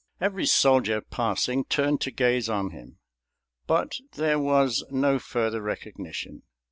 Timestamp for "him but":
2.71-3.97